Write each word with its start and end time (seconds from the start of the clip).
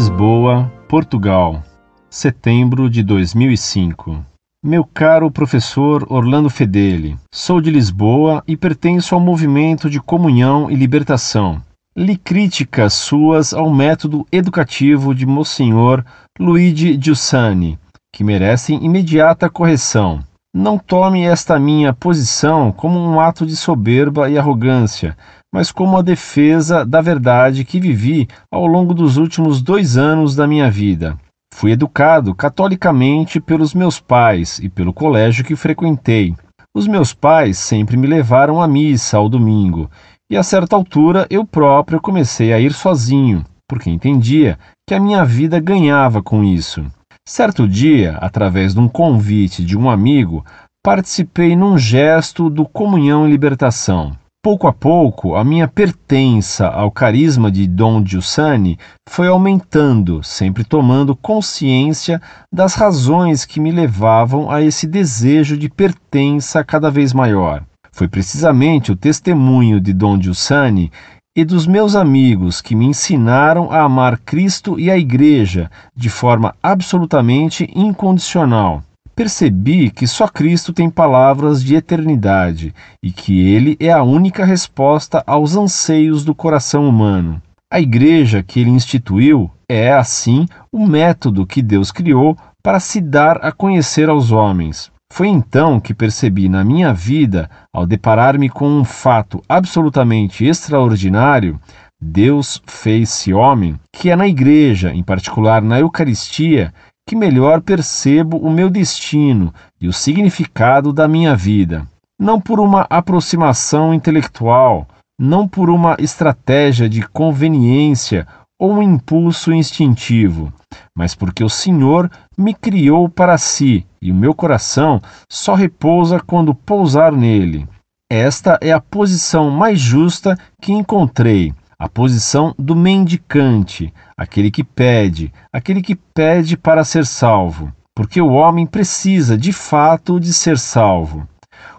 Lisboa, 0.00 0.72
Portugal, 0.88 1.62
setembro 2.08 2.88
de 2.88 3.02
2005. 3.02 4.24
Meu 4.64 4.82
caro 4.82 5.30
professor 5.30 6.06
Orlando 6.08 6.48
Fedeli, 6.48 7.18
sou 7.30 7.60
de 7.60 7.70
Lisboa 7.70 8.42
e 8.48 8.56
pertenço 8.56 9.14
ao 9.14 9.20
movimento 9.20 9.90
de 9.90 10.00
comunhão 10.00 10.70
e 10.70 10.74
libertação. 10.74 11.62
Li 11.94 12.16
críticas 12.16 12.94
suas 12.94 13.52
ao 13.52 13.68
método 13.68 14.26
educativo 14.32 15.14
de 15.14 15.26
Monsenhor 15.26 16.02
Luigi 16.38 16.98
Giussani, 16.98 17.78
que 18.10 18.24
merecem 18.24 18.82
imediata 18.82 19.50
correção. 19.50 20.24
Não 20.52 20.78
tome 20.78 21.24
esta 21.24 21.58
minha 21.58 21.92
posição 21.92 22.72
como 22.72 22.98
um 22.98 23.20
ato 23.20 23.44
de 23.44 23.54
soberba 23.54 24.30
e 24.30 24.38
arrogância, 24.38 25.14
mas 25.52 25.72
como 25.72 25.96
a 25.96 26.02
defesa 26.02 26.84
da 26.84 27.00
verdade 27.00 27.64
que 27.64 27.80
vivi 27.80 28.28
ao 28.50 28.66
longo 28.66 28.94
dos 28.94 29.16
últimos 29.16 29.60
dois 29.60 29.96
anos 29.96 30.36
da 30.36 30.46
minha 30.46 30.70
vida. 30.70 31.18
Fui 31.52 31.72
educado 31.72 32.34
catolicamente 32.34 33.40
pelos 33.40 33.74
meus 33.74 34.00
pais 34.00 34.58
e 34.60 34.68
pelo 34.68 34.92
colégio 34.92 35.44
que 35.44 35.56
frequentei. 35.56 36.34
Os 36.74 36.86
meus 36.86 37.12
pais 37.12 37.58
sempre 37.58 37.96
me 37.96 38.06
levaram 38.06 38.62
à 38.62 38.68
missa 38.68 39.16
ao 39.16 39.28
domingo, 39.28 39.90
e 40.30 40.36
a 40.36 40.42
certa 40.42 40.76
altura 40.76 41.26
eu 41.28 41.44
próprio 41.44 42.00
comecei 42.00 42.52
a 42.52 42.60
ir 42.60 42.72
sozinho, 42.72 43.44
porque 43.68 43.90
entendia 43.90 44.56
que 44.88 44.94
a 44.94 45.00
minha 45.00 45.24
vida 45.24 45.58
ganhava 45.58 46.22
com 46.22 46.44
isso. 46.44 46.86
Certo 47.28 47.68
dia, 47.68 48.16
através 48.20 48.74
de 48.74 48.80
um 48.80 48.88
convite 48.88 49.64
de 49.64 49.76
um 49.76 49.90
amigo, 49.90 50.44
participei 50.82 51.54
num 51.54 51.76
gesto 51.76 52.48
do 52.48 52.64
Comunhão 52.64 53.26
e 53.26 53.30
Libertação. 53.30 54.16
Pouco 54.42 54.66
a 54.66 54.72
pouco, 54.72 55.34
a 55.34 55.44
minha 55.44 55.68
pertença 55.68 56.66
ao 56.66 56.90
carisma 56.90 57.52
de 57.52 57.66
Dom 57.66 58.02
Giussani 58.02 58.78
foi 59.06 59.28
aumentando, 59.28 60.22
sempre 60.24 60.64
tomando 60.64 61.14
consciência 61.14 62.22
das 62.50 62.72
razões 62.74 63.44
que 63.44 63.60
me 63.60 63.70
levavam 63.70 64.50
a 64.50 64.62
esse 64.62 64.86
desejo 64.86 65.58
de 65.58 65.68
pertença 65.68 66.64
cada 66.64 66.90
vez 66.90 67.12
maior. 67.12 67.62
Foi 67.92 68.08
precisamente 68.08 68.90
o 68.90 68.96
testemunho 68.96 69.78
de 69.78 69.92
Dom 69.92 70.18
Giussani 70.18 70.90
e 71.36 71.44
dos 71.44 71.66
meus 71.66 71.94
amigos 71.94 72.62
que 72.62 72.74
me 72.74 72.86
ensinaram 72.86 73.70
a 73.70 73.82
amar 73.82 74.16
Cristo 74.20 74.80
e 74.80 74.90
a 74.90 74.96
Igreja 74.96 75.70
de 75.94 76.08
forma 76.08 76.54
absolutamente 76.62 77.70
incondicional 77.76 78.82
percebi 79.20 79.90
que 79.90 80.06
só 80.06 80.26
Cristo 80.26 80.72
tem 80.72 80.88
palavras 80.88 81.62
de 81.62 81.74
eternidade 81.74 82.74
e 83.02 83.12
que 83.12 83.38
Ele 83.50 83.76
é 83.78 83.92
a 83.92 84.02
única 84.02 84.46
resposta 84.46 85.22
aos 85.26 85.54
anseios 85.56 86.24
do 86.24 86.34
coração 86.34 86.88
humano. 86.88 87.38
A 87.70 87.78
igreja 87.78 88.42
que 88.42 88.60
ele 88.60 88.70
instituiu 88.70 89.50
é, 89.68 89.92
assim, 89.92 90.46
o 90.72 90.86
método 90.86 91.46
que 91.46 91.60
Deus 91.60 91.92
criou 91.92 92.34
para 92.62 92.80
se 92.80 92.98
dar 92.98 93.44
a 93.44 93.52
conhecer 93.52 94.08
aos 94.08 94.32
homens. 94.32 94.90
Foi 95.12 95.28
então 95.28 95.78
que 95.78 95.92
percebi 95.92 96.48
na 96.48 96.64
minha 96.64 96.94
vida, 96.94 97.50
ao 97.74 97.86
deparar-me 97.86 98.48
com 98.48 98.70
um 98.70 98.84
fato 98.84 99.42
absolutamente 99.46 100.46
extraordinário, 100.46 101.60
Deus 102.02 102.62
fez-se 102.66 103.34
homem, 103.34 103.78
que 103.92 104.08
é 104.08 104.16
na 104.16 104.26
igreja, 104.26 104.94
em 104.94 105.02
particular 105.02 105.60
na 105.60 105.78
Eucaristia, 105.78 106.72
que 107.10 107.16
melhor 107.16 107.60
percebo 107.60 108.36
o 108.36 108.48
meu 108.48 108.70
destino 108.70 109.52
e 109.80 109.88
o 109.88 109.92
significado 109.92 110.92
da 110.92 111.08
minha 111.08 111.34
vida. 111.34 111.84
Não 112.16 112.40
por 112.40 112.60
uma 112.60 112.86
aproximação 112.88 113.92
intelectual, 113.92 114.86
não 115.18 115.48
por 115.48 115.68
uma 115.70 115.96
estratégia 115.98 116.88
de 116.88 117.02
conveniência 117.02 118.28
ou 118.60 118.74
um 118.74 118.80
impulso 118.80 119.52
instintivo, 119.52 120.52
mas 120.96 121.12
porque 121.12 121.42
o 121.42 121.48
Senhor 121.48 122.08
me 122.38 122.54
criou 122.54 123.08
para 123.08 123.36
si 123.38 123.84
e 124.00 124.12
o 124.12 124.14
meu 124.14 124.32
coração 124.32 125.02
só 125.28 125.56
repousa 125.56 126.20
quando 126.20 126.54
pousar 126.54 127.10
nele. 127.10 127.66
Esta 128.08 128.56
é 128.60 128.70
a 128.70 128.80
posição 128.80 129.50
mais 129.50 129.80
justa 129.80 130.38
que 130.62 130.72
encontrei 130.72 131.52
a 131.80 131.88
posição 131.88 132.54
do 132.58 132.76
mendicante, 132.76 133.90
aquele 134.14 134.50
que 134.50 134.62
pede, 134.62 135.32
aquele 135.50 135.80
que 135.80 135.94
pede 135.94 136.54
para 136.54 136.84
ser 136.84 137.06
salvo, 137.06 137.72
porque 137.94 138.20
o 138.20 138.32
homem 138.32 138.66
precisa 138.66 139.34
de 139.34 139.50
fato 139.50 140.20
de 140.20 140.30
ser 140.34 140.58
salvo. 140.58 141.26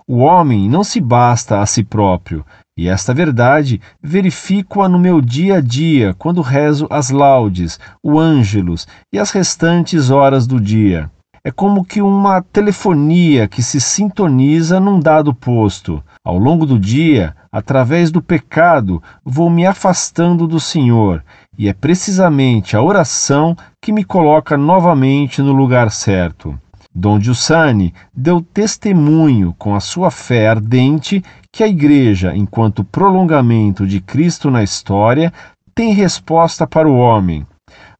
O 0.08 0.18
homem 0.18 0.68
não 0.68 0.84
se 0.84 1.00
basta 1.00 1.62
a 1.62 1.66
si 1.68 1.84
próprio, 1.84 2.44
e 2.76 2.90
esta 2.90 3.14
verdade 3.14 3.80
verifico-a 4.02 4.90
no 4.90 4.98
meu 4.98 5.22
dia 5.22 5.58
a 5.58 5.62
dia, 5.62 6.16
quando 6.18 6.42
rezo 6.42 6.88
as 6.90 7.12
laudes, 7.12 7.80
o 8.02 8.20
ângelos 8.20 8.88
e 9.14 9.20
as 9.20 9.30
restantes 9.30 10.10
horas 10.10 10.48
do 10.48 10.60
dia. 10.60 11.12
É 11.44 11.50
como 11.50 11.84
que 11.84 12.04
uma 12.04 12.40
telefonia 12.44 13.48
que 13.48 13.64
se 13.64 13.82
sintoniza 13.82 14.80
num 14.80 15.00
dado 15.00 15.34
posto. 15.34 16.04
Ao 16.24 16.38
longo 16.38 16.68
do 16.68 16.78
dia, 16.78 17.36
através 17.52 18.12
do 18.12 18.22
pecado, 18.22 19.02
vou 19.26 19.50
me 19.50 19.66
afastando 19.66 20.48
do 20.48 20.60
Senhor, 20.60 21.24
e 21.58 21.68
é 21.68 21.74
precisamente 21.74 22.78
a 22.78 22.82
oração 22.84 23.58
que 23.82 23.92
me 23.92 24.04
coloca 24.04 24.56
novamente 24.56 25.42
no 25.42 25.52
lugar 25.52 25.90
certo. 25.90 26.56
Dom 26.94 27.20
Giussani 27.20 27.92
deu 28.14 28.40
testemunho 28.40 29.56
com 29.58 29.74
a 29.74 29.80
sua 29.80 30.12
fé 30.12 30.48
ardente 30.48 31.24
que 31.52 31.64
a 31.64 31.68
Igreja, 31.68 32.36
enquanto 32.36 32.84
prolongamento 32.84 33.88
de 33.88 34.00
Cristo 34.00 34.52
na 34.52 34.62
história, 34.62 35.34
tem 35.74 35.92
resposta 35.92 36.68
para 36.68 36.88
o 36.88 36.98
homem, 36.98 37.48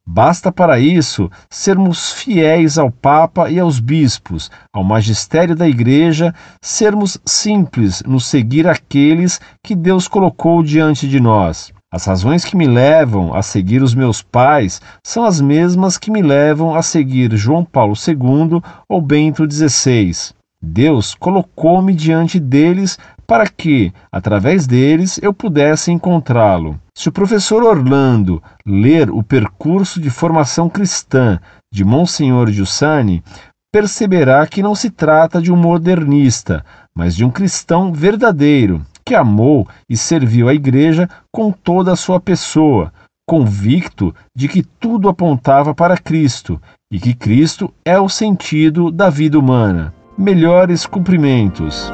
Basta 0.06 0.50
para 0.50 0.80
isso 0.80 1.30
sermos 1.48 2.12
fiéis 2.12 2.76
ao 2.76 2.90
Papa 2.90 3.48
e 3.48 3.60
aos 3.60 3.78
bispos, 3.78 4.50
ao 4.72 4.82
magistério 4.82 5.54
da 5.54 5.68
Igreja, 5.68 6.34
sermos 6.60 7.18
simples 7.24 8.02
no 8.04 8.18
seguir 8.18 8.66
aqueles 8.66 9.40
que 9.62 9.76
Deus 9.76 10.08
colocou 10.08 10.62
diante 10.62 11.08
de 11.08 11.20
nós. 11.20 11.72
As 11.92 12.04
razões 12.04 12.44
que 12.44 12.56
me 12.56 12.66
levam 12.66 13.32
a 13.32 13.42
seguir 13.42 13.82
os 13.82 13.94
meus 13.94 14.22
pais 14.22 14.80
são 15.06 15.24
as 15.24 15.40
mesmas 15.40 15.96
que 15.96 16.10
me 16.10 16.22
levam 16.22 16.74
a 16.74 16.82
seguir 16.82 17.36
João 17.36 17.64
Paulo 17.64 17.94
II 17.94 18.60
ou 18.88 19.00
Bento 19.00 19.48
XVI. 19.48 20.34
Deus 20.60 21.14
colocou-me 21.14 21.92
diante 21.92 22.40
deles 22.40 22.98
para 23.32 23.48
que, 23.48 23.90
através 24.12 24.66
deles, 24.66 25.18
eu 25.22 25.32
pudesse 25.32 25.90
encontrá-lo. 25.90 26.78
Se 26.94 27.08
o 27.08 27.12
professor 27.12 27.62
Orlando 27.62 28.42
ler 28.66 29.08
o 29.08 29.22
percurso 29.22 29.98
de 29.98 30.10
formação 30.10 30.68
cristã 30.68 31.40
de 31.72 31.82
Monsenhor 31.82 32.50
Giussani, 32.50 33.24
perceberá 33.72 34.46
que 34.46 34.62
não 34.62 34.74
se 34.74 34.90
trata 34.90 35.40
de 35.40 35.50
um 35.50 35.56
modernista, 35.56 36.62
mas 36.94 37.16
de 37.16 37.24
um 37.24 37.30
cristão 37.30 37.90
verdadeiro, 37.90 38.84
que 39.02 39.14
amou 39.14 39.66
e 39.88 39.96
serviu 39.96 40.46
a 40.46 40.52
igreja 40.52 41.08
com 41.32 41.50
toda 41.50 41.90
a 41.90 41.96
sua 41.96 42.20
pessoa, 42.20 42.92
convicto 43.26 44.14
de 44.36 44.46
que 44.46 44.62
tudo 44.62 45.08
apontava 45.08 45.74
para 45.74 45.96
Cristo 45.96 46.60
e 46.92 47.00
que 47.00 47.14
Cristo 47.14 47.72
é 47.82 47.98
o 47.98 48.10
sentido 48.10 48.90
da 48.90 49.08
vida 49.08 49.38
humana. 49.38 49.94
Melhores 50.18 50.84
cumprimentos. 50.84 51.90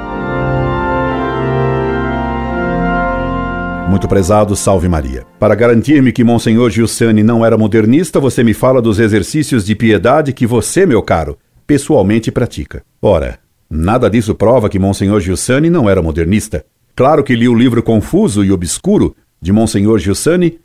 Muito 3.88 4.06
prezado, 4.06 4.54
salve 4.54 4.86
Maria. 4.86 5.24
Para 5.38 5.54
garantir-me 5.54 6.12
que 6.12 6.22
Monsenhor 6.22 6.68
Giussani 6.68 7.22
não 7.22 7.42
era 7.42 7.56
modernista, 7.56 8.20
você 8.20 8.44
me 8.44 8.52
fala 8.52 8.82
dos 8.82 8.98
exercícios 8.98 9.64
de 9.64 9.74
piedade 9.74 10.34
que 10.34 10.46
você, 10.46 10.84
meu 10.84 11.02
caro, 11.02 11.38
pessoalmente 11.66 12.30
pratica. 12.30 12.84
Ora, 13.00 13.38
nada 13.68 14.10
disso 14.10 14.34
prova 14.34 14.68
que 14.68 14.78
Monsenhor 14.78 15.20
Giussani 15.20 15.70
não 15.70 15.88
era 15.88 16.02
modernista. 16.02 16.66
Claro 16.94 17.24
que 17.24 17.34
li 17.34 17.48
o 17.48 17.54
livro 17.54 17.82
confuso 17.82 18.44
e 18.44 18.52
obscuro 18.52 19.16
de 19.40 19.52
Monsenhor 19.52 19.98
Giussani, 19.98 20.60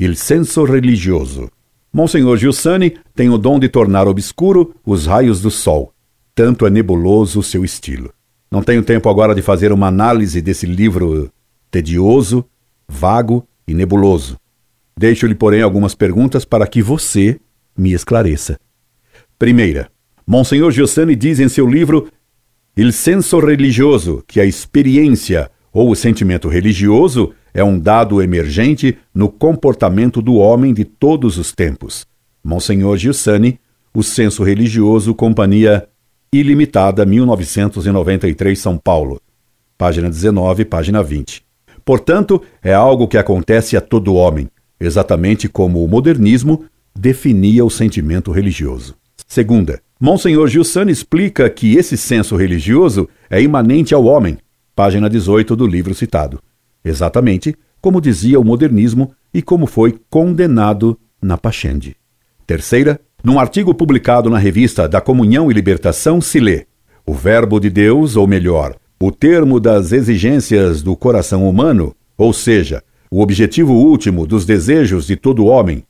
Il 0.00 0.16
Senso 0.16 0.64
Religioso. 0.64 1.48
Monsenhor 1.92 2.36
Giussani 2.36 2.96
tem 3.14 3.30
o 3.30 3.38
dom 3.38 3.60
de 3.60 3.68
tornar 3.68 4.08
obscuro 4.08 4.74
os 4.84 5.06
raios 5.06 5.40
do 5.40 5.50
sol. 5.50 5.92
Tanto 6.34 6.66
é 6.66 6.70
nebuloso 6.70 7.38
o 7.38 7.42
seu 7.42 7.64
estilo. 7.64 8.10
Não 8.50 8.64
tenho 8.64 8.82
tempo 8.82 9.08
agora 9.08 9.32
de 9.32 9.42
fazer 9.42 9.70
uma 9.70 9.86
análise 9.86 10.42
desse 10.42 10.66
livro 10.66 11.30
tedioso 11.70 12.44
vago 12.88 13.46
e 13.66 13.74
nebuloso. 13.74 14.36
Deixo-lhe, 14.96 15.34
porém, 15.34 15.62
algumas 15.62 15.94
perguntas 15.94 16.44
para 16.44 16.66
que 16.66 16.82
você 16.82 17.38
me 17.76 17.92
esclareça. 17.92 18.58
Primeira, 19.38 19.90
Monsenhor 20.26 20.70
Giussani 20.70 21.16
diz 21.16 21.40
em 21.40 21.48
seu 21.48 21.66
livro 21.66 22.08
Il 22.76 22.92
senso 22.92 23.38
religioso 23.38 24.22
que 24.26 24.40
a 24.40 24.44
experiência 24.44 25.50
ou 25.72 25.90
o 25.90 25.96
sentimento 25.96 26.48
religioso 26.48 27.32
é 27.52 27.62
um 27.62 27.78
dado 27.78 28.22
emergente 28.22 28.96
no 29.14 29.28
comportamento 29.28 30.22
do 30.22 30.34
homem 30.34 30.72
de 30.72 30.84
todos 30.84 31.36
os 31.38 31.52
tempos. 31.52 32.06
Monsenhor 32.42 32.96
Giussani, 32.96 33.58
O 33.92 34.02
Senso 34.02 34.42
Religioso, 34.42 35.14
Companhia 35.14 35.88
Ilimitada, 36.32 37.06
1993, 37.06 38.58
São 38.58 38.76
Paulo. 38.76 39.20
Página 39.78 40.08
19, 40.08 40.64
página 40.64 41.02
20. 41.02 41.44
Portanto, 41.84 42.42
é 42.62 42.72
algo 42.72 43.06
que 43.06 43.18
acontece 43.18 43.76
a 43.76 43.80
todo 43.80 44.14
homem, 44.14 44.48
exatamente 44.80 45.48
como 45.48 45.84
o 45.84 45.88
modernismo 45.88 46.64
definia 46.96 47.64
o 47.64 47.70
sentimento 47.70 48.30
religioso. 48.30 48.94
Segunda, 49.26 49.80
Monsenhor 50.00 50.48
Gilsani 50.48 50.92
explica 50.92 51.48
que 51.50 51.76
esse 51.76 51.96
senso 51.96 52.36
religioso 52.36 53.08
é 53.28 53.40
imanente 53.40 53.94
ao 53.94 54.04
homem, 54.04 54.38
página 54.74 55.08
18 55.08 55.54
do 55.54 55.66
livro 55.66 55.94
citado, 55.94 56.40
exatamente 56.84 57.54
como 57.80 58.00
dizia 58.00 58.40
o 58.40 58.44
modernismo 58.44 59.12
e 59.32 59.42
como 59.42 59.66
foi 59.66 59.98
condenado 60.08 60.98
na 61.20 61.36
Pachende. 61.36 61.96
Terceira, 62.46 63.00
num 63.22 63.38
artigo 63.38 63.74
publicado 63.74 64.28
na 64.28 64.38
revista 64.38 64.88
Da 64.88 65.00
Comunhão 65.00 65.50
e 65.50 65.54
Libertação, 65.54 66.20
se 66.20 66.38
lê: 66.40 66.66
O 67.06 67.14
Verbo 67.14 67.58
de 67.58 67.70
Deus, 67.70 68.16
ou 68.16 68.26
melhor, 68.26 68.76
o 69.00 69.10
termo 69.10 69.60
das 69.60 69.92
exigências 69.92 70.82
do 70.82 70.96
coração 70.96 71.48
humano, 71.48 71.94
ou 72.16 72.32
seja, 72.32 72.82
o 73.10 73.20
objetivo 73.20 73.72
último 73.72 74.26
dos 74.26 74.44
desejos 74.44 75.06
de 75.06 75.16
todo 75.16 75.46
homem, 75.46 75.84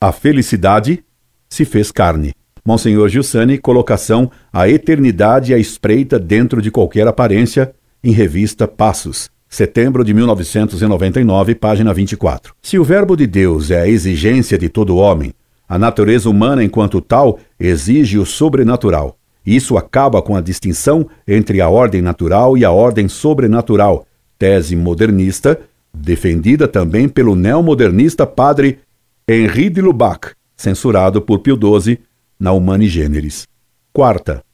a 0.00 0.12
felicidade, 0.12 1.02
se 1.48 1.64
fez 1.64 1.90
carne. 1.90 2.32
Monsenhor 2.64 3.08
Gilsani, 3.08 3.58
colocação 3.58 4.30
A 4.52 4.68
Eternidade 4.68 5.54
à 5.54 5.58
Espreita 5.58 6.18
dentro 6.18 6.60
de 6.60 6.70
qualquer 6.70 7.06
aparência, 7.06 7.72
em 8.04 8.12
revista 8.12 8.68
Passos, 8.68 9.30
setembro 9.48 10.04
de 10.04 10.12
1999, 10.12 11.54
página 11.54 11.92
24. 11.94 12.54
Se 12.62 12.78
o 12.78 12.84
Verbo 12.84 13.16
de 13.16 13.26
Deus 13.26 13.70
é 13.70 13.80
a 13.80 13.88
exigência 13.88 14.58
de 14.58 14.68
todo 14.68 14.96
homem, 14.96 15.32
a 15.68 15.78
natureza 15.78 16.30
humana, 16.30 16.62
enquanto 16.62 17.00
tal, 17.00 17.38
exige 17.58 18.18
o 18.18 18.24
sobrenatural. 18.24 19.17
Isso 19.48 19.78
acaba 19.78 20.20
com 20.20 20.36
a 20.36 20.42
distinção 20.42 21.08
entre 21.26 21.62
a 21.62 21.70
ordem 21.70 22.02
natural 22.02 22.58
e 22.58 22.66
a 22.66 22.70
ordem 22.70 23.08
sobrenatural, 23.08 24.06
tese 24.38 24.76
modernista, 24.76 25.58
defendida 25.90 26.68
também 26.68 27.08
pelo 27.08 27.34
neomodernista 27.34 28.26
padre 28.26 28.80
Henri 29.26 29.70
de 29.70 29.80
Lubac, 29.80 30.32
censurado 30.54 31.22
por 31.22 31.38
Pio 31.38 31.58
XII 31.58 31.98
na 32.38 32.52
Humani 32.52 32.88
Generis. 32.88 33.48
Quarta, 33.90 34.44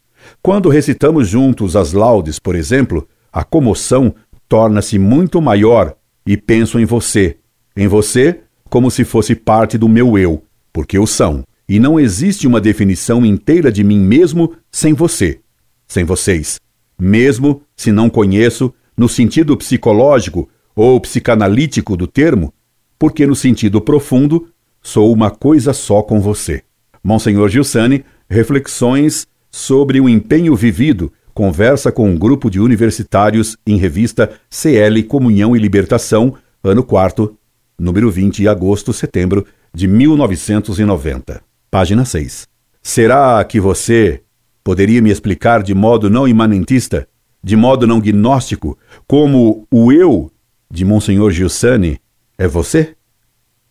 quando 0.41 0.69
recitamos 0.69 1.26
juntos 1.26 1.75
as 1.75 1.93
laudes, 1.93 2.38
por 2.38 2.55
exemplo, 2.55 3.08
a 3.32 3.43
comoção 3.43 4.14
torna-se 4.49 4.96
muito 4.96 5.43
maior 5.43 5.96
e 6.25 6.37
penso 6.37 6.79
em 6.79 6.85
você, 6.85 7.37
em 7.76 7.88
você 7.88 8.43
como 8.70 8.93
se 8.93 9.02
fosse 9.02 9.35
parte 9.35 9.76
do 9.76 9.88
meu 9.88 10.17
eu, 10.17 10.44
porque 10.73 11.00
o 11.00 11.06
são 11.06 11.43
e 11.69 11.81
não 11.81 11.99
existe 11.99 12.46
uma 12.46 12.61
definição 12.61 13.25
inteira 13.25 13.72
de 13.72 13.82
mim 13.82 13.99
mesmo 13.99 14.55
sem 14.70 14.93
você, 14.93 15.40
sem 15.87 16.05
vocês. 16.05 16.61
Mesmo 16.99 17.62
se 17.76 17.90
não 17.90 18.11
conheço 18.11 18.72
no 18.96 19.08
sentido 19.08 19.56
psicológico 19.56 20.49
ou 20.76 21.00
psicanalítico 21.00 21.96
do 21.96 22.06
termo, 22.06 22.52
porque 22.99 23.26
no 23.26 23.34
sentido 23.34 23.81
profundo 23.81 24.49
sou 24.82 25.12
uma 25.12 25.31
coisa 25.31 25.72
só 25.72 26.02
com 26.02 26.20
você. 26.20 26.62
Monsenhor 27.02 27.49
Gilsani, 27.49 28.05
reflexões 28.28 29.26
sobre 29.50 30.00
o 30.00 30.08
empenho 30.08 30.55
vivido, 30.55 31.12
conversa 31.32 31.90
com 31.90 32.08
um 32.08 32.19
grupo 32.19 32.50
de 32.50 32.60
universitários 32.60 33.56
em 33.67 33.76
revista 33.76 34.32
CL 34.49 35.02
Comunhão 35.05 35.56
e 35.56 35.58
Libertação, 35.58 36.34
ano 36.62 36.82
4, 36.82 37.37
número 37.78 38.10
20 38.10 38.37
de 38.37 38.49
agosto, 38.49 38.93
setembro 38.93 39.44
de 39.72 39.88
1990. 39.88 41.43
Página 41.74 42.04
6. 42.04 42.46
Será 42.80 43.42
que 43.42 43.58
você 43.58 44.22
poderia 44.62 45.02
me 45.02 45.10
explicar 45.10 45.60
de 45.60 45.74
modo 45.74 46.08
não 46.08 46.28
imanentista, 46.28 47.08
de 47.42 47.56
modo 47.56 47.84
não 47.84 47.98
gnóstico, 47.98 48.78
como 49.08 49.66
o 49.72 49.90
eu 49.90 50.30
de 50.70 50.84
Monsenhor 50.84 51.32
Giussani 51.32 51.98
é 52.38 52.46
você? 52.46 52.94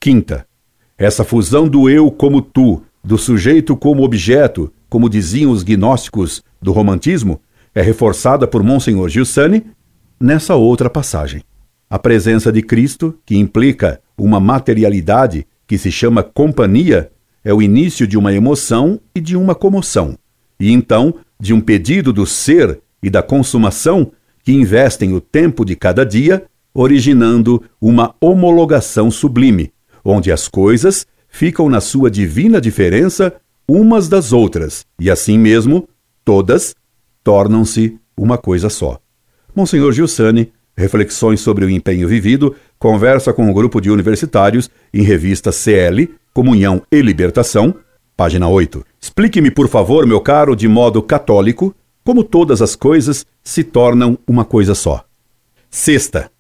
Quinta. 0.02 0.46
Essa 0.98 1.24
fusão 1.24 1.66
do 1.66 1.90
eu 1.90 2.12
como 2.12 2.42
tu, 2.42 2.84
do 3.02 3.18
sujeito 3.18 3.74
como 3.74 4.04
objeto, 4.04 4.70
como 4.90 5.08
diziam 5.08 5.50
os 5.50 5.64
gnósticos 5.64 6.44
do 6.62 6.74
romantismo, 6.74 7.40
é 7.74 7.82
reforçada 7.82 8.46
por 8.46 8.62
Monsenhor 8.62 9.08
Giussani 9.08 9.64
nessa 10.20 10.56
outra 10.56 10.90
passagem. 10.90 11.42
A 11.90 11.98
presença 11.98 12.52
de 12.52 12.62
Cristo, 12.62 13.18
que 13.26 13.38
implica 13.38 14.02
uma 14.18 14.42
materialidade 14.42 15.48
que 15.66 15.78
se 15.78 15.90
chama 15.90 16.22
companhia, 16.22 17.13
é 17.44 17.54
o 17.54 17.62
início 17.62 18.08
de 18.08 18.18
uma 18.18 18.34
emoção 18.34 19.00
e 19.16 19.20
de 19.20 19.36
uma 19.36 19.54
comoção, 19.54 20.18
e 20.60 20.72
então 20.72 21.16
de 21.40 21.54
um 21.54 21.60
pedido 21.60 22.14
do 22.14 22.26
ser 22.26 22.80
e 23.02 23.10
da 23.10 23.22
consumação 23.22 24.12
que 24.44 24.54
investem 24.54 25.14
o 25.14 25.22
tempo 25.22 25.66
de 25.66 25.76
cada 25.76 26.06
dia, 26.06 26.46
originando 26.74 27.64
uma 27.82 28.16
homologação 28.20 29.12
sublime, 29.12 29.72
onde 30.04 30.32
as 30.32 30.48
coisas 30.48 31.06
ficam 31.28 31.70
na 31.70 31.82
sua 31.82 32.10
divina 32.10 32.62
diferença 32.62 33.34
umas 33.68 34.08
das 34.08 34.34
outras, 34.34 34.86
e 35.00 35.10
assim 35.10 35.38
mesmo, 35.38 35.88
todas 36.24 36.76
tornam-se 37.24 37.98
uma 38.16 38.38
coisa 38.38 38.70
só. 38.70 39.00
Monsenhor 39.56 39.92
Gilsani, 39.92 40.52
Reflexões 40.76 41.40
sobre 41.40 41.66
o 41.66 41.70
Empenho 41.70 42.08
Vivido, 42.08 42.56
conversa 42.80 43.32
com 43.32 43.46
um 43.46 43.54
grupo 43.54 43.80
de 43.80 43.92
universitários 43.92 44.70
em 44.92 45.04
revista 45.04 45.52
CL, 45.52 46.10
Comunhão 46.34 46.82
e 46.92 47.00
Libertação, 47.00 47.76
página 48.18 48.48
8. 48.48 48.84
Explique-me, 49.00 49.52
por 49.52 49.68
favor, 49.68 50.08
meu 50.08 50.20
caro, 50.20 50.56
de 50.56 50.68
modo 50.68 51.02
católico, 51.02 51.76
como 52.04 52.24
todas 52.24 52.60
as 52.60 52.76
coisas 52.76 53.26
se 53.44 53.64
tornam 53.64 54.18
uma 54.28 54.44
coisa 54.44 54.74
só. 54.74 55.06
Sexta. 55.70 56.32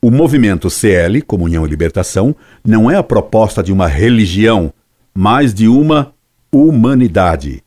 O 0.00 0.10
movimento 0.10 0.70
CL, 0.70 1.22
Comunhão 1.22 1.66
e 1.66 1.68
Libertação, 1.68 2.36
não 2.64 2.88
é 2.88 2.94
a 2.94 3.02
proposta 3.02 3.62
de 3.62 3.72
uma 3.72 3.88
religião, 3.88 4.72
mas 5.12 5.52
de 5.52 5.66
uma 5.66 6.14
humanidade. 6.52 7.64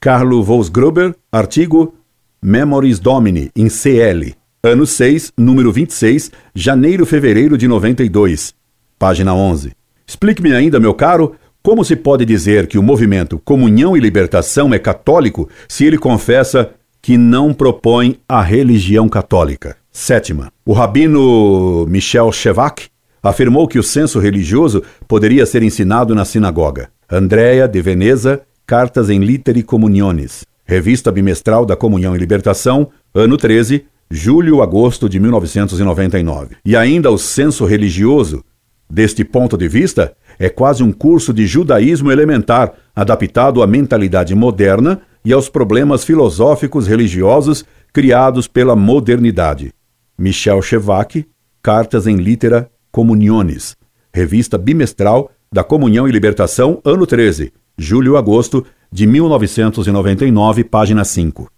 Carlo 0.00 0.42
Volksgruber, 0.42 1.14
artigo 1.30 1.94
Memoris 2.42 2.98
Domini, 2.98 3.50
em 3.54 3.68
CL, 3.68 4.34
ano 4.62 4.86
6, 4.86 5.32
número 5.36 5.70
26, 5.70 6.32
janeiro-fevereiro 6.54 7.56
de 7.56 7.68
92, 7.68 8.54
página 8.98 9.32
11. 9.34 9.72
Explique-me 10.06 10.54
ainda, 10.54 10.78
meu 10.78 10.94
caro, 10.94 11.34
como 11.62 11.84
se 11.84 11.96
pode 11.96 12.24
dizer 12.24 12.68
que 12.68 12.78
o 12.78 12.82
movimento 12.82 13.40
Comunhão 13.44 13.96
e 13.96 14.00
Libertação 14.00 14.72
é 14.72 14.78
católico 14.78 15.48
se 15.68 15.84
ele 15.84 15.98
confessa 15.98 16.70
que 17.02 17.18
não 17.18 17.52
propõe 17.52 18.18
a 18.28 18.40
religião 18.40 19.08
católica? 19.08 19.76
Sétima. 19.90 20.52
O 20.64 20.72
rabino 20.72 21.86
Michel 21.88 22.30
Chevak 22.30 22.88
afirmou 23.22 23.66
que 23.66 23.78
o 23.78 23.82
senso 23.82 24.20
religioso 24.20 24.82
poderia 25.08 25.44
ser 25.44 25.62
ensinado 25.62 26.14
na 26.14 26.24
sinagoga. 26.24 26.88
Andrea 27.10 27.66
de 27.66 27.80
Veneza, 27.80 28.42
Cartas 28.66 29.10
em 29.10 29.20
Literi 29.20 29.62
Comuniones. 29.62 30.44
Revista 30.64 31.10
bimestral 31.10 31.64
da 31.64 31.76
Comunhão 31.76 32.14
e 32.14 32.18
Libertação, 32.18 32.90
ano 33.14 33.36
13, 33.36 33.86
julho-agosto 34.10 35.08
de 35.08 35.18
1999. 35.18 36.56
E 36.64 36.76
ainda 36.76 37.10
o 37.10 37.18
senso 37.18 37.64
religioso, 37.64 38.44
Deste 38.88 39.24
ponto 39.24 39.56
de 39.56 39.68
vista, 39.68 40.16
é 40.38 40.48
quase 40.48 40.82
um 40.82 40.92
curso 40.92 41.32
de 41.32 41.46
judaísmo 41.46 42.12
elementar, 42.12 42.72
adaptado 42.94 43.62
à 43.62 43.66
mentalidade 43.66 44.34
moderna 44.34 45.00
e 45.24 45.32
aos 45.32 45.48
problemas 45.48 46.04
filosóficos 46.04 46.86
religiosos 46.86 47.64
criados 47.92 48.46
pela 48.46 48.76
modernidade. 48.76 49.72
Michel 50.16 50.62
Chevak, 50.62 51.26
Cartas 51.62 52.06
em 52.06 52.16
Litera 52.16 52.70
Comuniones, 52.92 53.76
revista 54.14 54.56
bimestral 54.56 55.30
da 55.52 55.64
Comunhão 55.64 56.08
e 56.08 56.12
Libertação, 56.12 56.80
ano 56.84 57.06
13, 57.06 57.52
julho-agosto 57.76 58.64
de 58.90 59.06
1999, 59.06 60.64
página 60.64 61.04
5. 61.04 61.50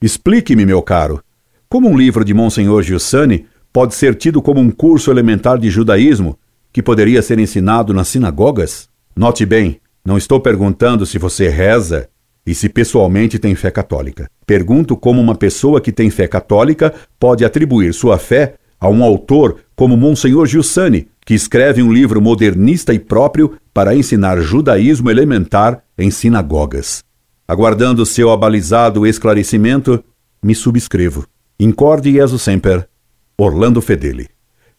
Explique-me, 0.00 0.64
meu 0.64 0.80
caro, 0.80 1.22
como 1.68 1.88
um 1.88 1.96
livro 1.98 2.24
de 2.24 2.32
Monsenhor 2.32 2.82
Giussani 2.82 3.46
pode 3.72 3.94
ser 3.94 4.14
tido 4.14 4.40
como 4.40 4.60
um 4.60 4.70
curso 4.70 5.10
elementar 5.10 5.58
de 5.58 5.68
judaísmo 5.68 6.38
que 6.72 6.82
poderia 6.82 7.22
ser 7.22 7.38
ensinado 7.38 7.92
nas 7.94 8.08
sinagogas? 8.08 8.88
Note 9.16 9.44
bem, 9.44 9.80
não 10.04 10.16
estou 10.16 10.40
perguntando 10.40 11.04
se 11.04 11.18
você 11.18 11.48
reza 11.48 12.08
e 12.46 12.54
se 12.54 12.68
pessoalmente 12.68 13.38
tem 13.38 13.54
fé 13.54 13.70
católica. 13.70 14.30
Pergunto 14.46 14.96
como 14.96 15.20
uma 15.20 15.34
pessoa 15.34 15.80
que 15.80 15.92
tem 15.92 16.08
fé 16.08 16.26
católica 16.26 16.94
pode 17.18 17.44
atribuir 17.44 17.92
sua 17.92 18.16
fé 18.16 18.54
a 18.80 18.88
um 18.88 19.02
autor 19.02 19.58
como 19.74 19.96
Monsenhor 19.96 20.46
Giussani, 20.46 21.08
que 21.26 21.34
escreve 21.34 21.82
um 21.82 21.92
livro 21.92 22.22
modernista 22.22 22.94
e 22.94 22.98
próprio 22.98 23.58
para 23.74 23.94
ensinar 23.94 24.40
judaísmo 24.40 25.10
elementar 25.10 25.82
em 25.98 26.10
sinagogas. 26.10 27.04
Aguardando 27.46 28.06
seu 28.06 28.30
abalizado 28.30 29.06
esclarecimento, 29.06 30.02
me 30.42 30.54
subscrevo. 30.54 31.26
Incorde 31.58 32.12
Jesus 32.12 32.42
Semper, 32.42 32.88
Orlando 33.36 33.80
Fedeli. 33.80 34.28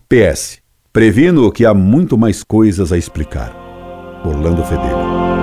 PS. 0.08 0.59
Previno 0.92 1.52
que 1.52 1.68
há 1.68 1.74
muito 1.74 2.18
mais 2.18 2.44
coisas 2.44 2.92
a 2.92 2.98
explicar. 2.98 3.56
Orlando 4.26 4.64
Fedeli. 4.64 5.39